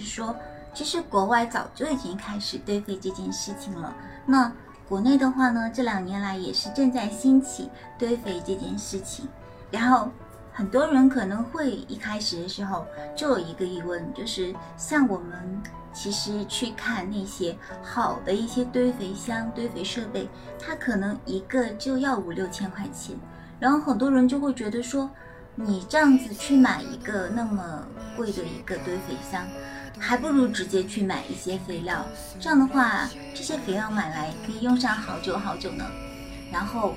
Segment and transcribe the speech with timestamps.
[0.00, 0.34] 说，
[0.74, 3.94] 其实国外早就已经开始堆肥这件事情了。
[4.26, 4.52] 那
[4.88, 9.28] 国内的话呢，这两年来也是正在兴起堆肥这件事情。
[9.70, 10.10] 然后
[10.52, 12.84] 很多人可能会一开始的时候
[13.14, 15.62] 就有一个疑问，就是像我们
[15.92, 20.28] 其实去看那些好的一些堆肥箱、堆肥设备，
[20.58, 23.16] 它可能一个就要五六千块钱。
[23.60, 25.08] 然后很多人就会觉得说，
[25.54, 27.84] 你这样子去买一个那么
[28.16, 29.46] 贵的一个堆肥箱。
[30.00, 32.04] 还不如直接去买一些肥料，
[32.40, 35.84] 这样的话，这些肥料买来可以用上好久好久呢。
[36.50, 36.94] 然后，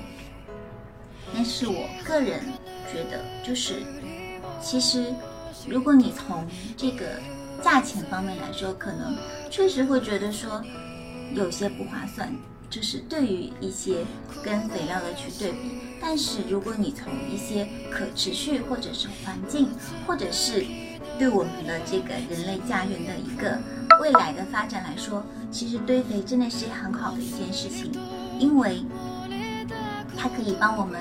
[1.32, 2.42] 但是我个人
[2.90, 3.82] 觉得，就是
[4.60, 5.14] 其实，
[5.68, 7.20] 如果你从这个
[7.62, 9.16] 价钱方面来说，可能
[9.50, 10.64] 确实会觉得说
[11.34, 12.34] 有些不划算，
[12.70, 13.98] 就是对于一些
[14.42, 15.58] 跟肥料的去对比。
[16.00, 19.68] 但是如果你从一些可持续，或者是环境，
[20.06, 20.66] 或者是
[21.18, 23.58] 对我们的这个人类家园的一个
[24.00, 27.92] 未来的发展来说，其实堆肥真的是很好的一件事情，
[28.38, 28.84] 因为
[30.16, 30.98] 它可以帮我们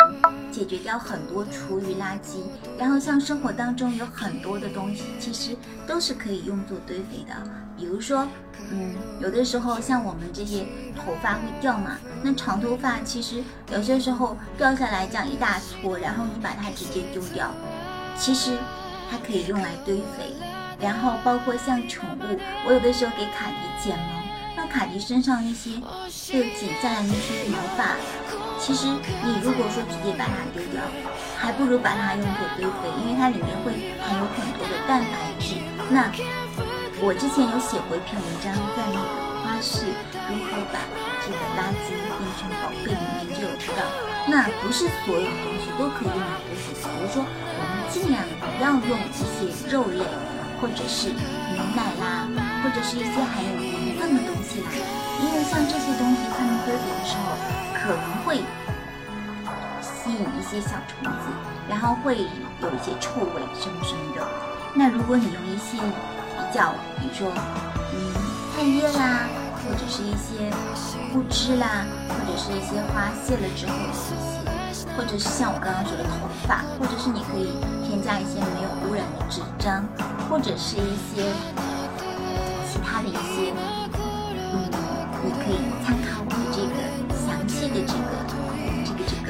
[0.52, 2.44] 解决掉很多厨余垃圾。
[2.78, 7.34] 然后像生活当中有很多的东西，其实都是可以用作堆肥的。
[7.76, 8.28] 比如说，
[8.70, 17.52] 嗯，有的时候像我们这些头发会掉嘛，那长头发其实有些时候掉下来这样一大撮，然后你把它直接丢掉，
[18.16, 18.52] 其实。
[19.14, 20.34] 它可以用来堆肥，
[20.82, 24.26] 然后包括像宠物，我有的时候给卡迪剪毛，
[24.58, 25.78] 那卡迪身上那些
[26.34, 27.94] 就剪下来那些毛发，
[28.58, 28.88] 其实
[29.22, 30.82] 你如果说直接把它丢掉，
[31.38, 35.62] 还不如把它用作堆肥，因为它里面会含有很多的蛋白质。
[35.94, 36.10] 那
[37.06, 39.06] 我之前有写过一篇文章，在那个
[39.46, 39.94] 花絮
[40.26, 40.82] 如何把
[41.22, 43.86] 这个垃圾变成宝贝里面就有提到，
[44.26, 48.26] 那不是所有的东西都可以用来堆肥，比如说我们尽量。
[48.58, 50.06] 不要用一些肉类，
[50.62, 52.28] 或者是牛奶啦，
[52.64, 54.70] 或者是一些含有盐分的东西啦，
[55.22, 57.24] 因为像这些东西，它们堆肥的时候
[57.74, 58.38] 可能会
[59.82, 61.28] 吸引一些小虫子，
[61.70, 62.18] 然后会
[62.62, 64.22] 有一些臭味什么什么的。
[64.74, 67.32] 那如果你用一些比较，比如说
[67.94, 67.96] 嗯
[68.56, 69.28] 菜叶啦，
[69.64, 70.50] 或者是一些
[71.12, 74.16] 枯枝啦，或者是一些花谢了之后的一些。
[74.98, 77.54] 或者是像我刚刚说的头发，或者是你可以
[77.86, 79.86] 添加一些没有污染的纸张，
[80.30, 81.30] 或者是一些
[82.66, 83.54] 其他的一些，
[83.94, 84.70] 嗯，
[85.24, 86.76] 你可以参考我的这个
[87.14, 88.10] 详细的这个
[88.84, 89.30] 这个这个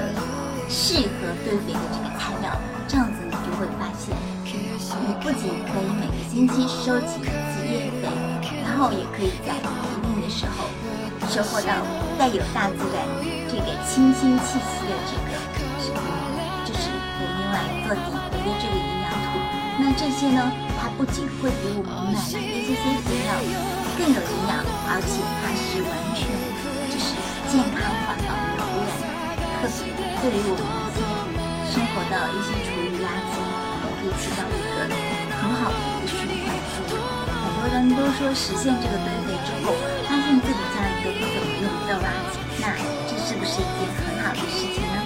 [0.70, 2.56] 适合堆肥的这个材料，
[2.88, 4.16] 这样子你就会发现，
[4.48, 8.08] 你不仅可以每个星期收集一次叶肥，
[8.64, 9.62] 然后也可以在一
[10.02, 10.66] 定的时候
[11.30, 11.84] 收获到
[12.18, 13.04] 带有大自然
[13.50, 15.23] 这个清新气息的这个。
[18.60, 19.40] 这个营养土，
[19.80, 20.40] 那这些呢，
[20.80, 23.34] 它不仅会比我们买来的这些肥料
[23.98, 26.28] 更有营养，而且它是完全
[26.90, 27.14] 就是
[27.50, 29.06] 健康环保没有污染，
[29.62, 31.02] 特别对于我们一些
[31.72, 33.36] 生活的一些厨余垃圾，
[33.98, 34.88] 可以起到一个
[35.42, 36.54] 很好的一个循环
[36.88, 37.04] 作用。
[37.30, 39.74] 很多人都说实现这个堆肥之后，
[40.08, 42.72] 发现自己家里都不怎么用不到垃圾，那
[43.08, 45.03] 这是不是一件很好的事情呢？